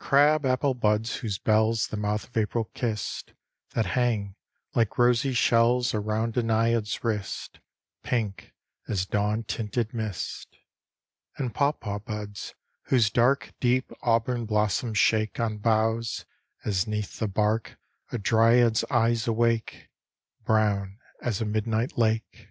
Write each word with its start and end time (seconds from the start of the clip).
Crab 0.00 0.44
apple 0.44 0.74
buds, 0.74 1.18
whose 1.18 1.38
bells 1.38 1.86
The 1.86 1.96
mouth 1.96 2.24
of 2.24 2.36
April 2.36 2.64
kissed; 2.74 3.32
That 3.74 3.86
hang, 3.86 4.34
like 4.74 4.98
rosy 4.98 5.32
shells 5.32 5.94
Around 5.94 6.36
a 6.36 6.42
naiad's 6.42 7.04
wrist, 7.04 7.60
Pink 8.02 8.52
as 8.88 9.06
dawn 9.06 9.44
tinted 9.44 9.94
mist. 9.94 10.56
And 11.36 11.54
paw 11.54 11.70
paw 11.70 12.00
buds, 12.00 12.56
whose 12.86 13.08
dark 13.08 13.52
Deep 13.60 13.92
auburn 14.02 14.46
blossoms 14.46 14.98
shake 14.98 15.38
On 15.38 15.58
boughs, 15.58 16.26
as 16.64 16.88
'neath 16.88 17.20
the 17.20 17.28
bark 17.28 17.78
A 18.10 18.18
dryad's 18.18 18.82
eyes 18.90 19.28
awake, 19.28 19.90
Brown 20.44 20.98
as 21.22 21.40
a 21.40 21.44
midnight 21.44 21.96
lake. 21.96 22.48